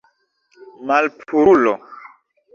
[0.85, 1.73] Malpurulo.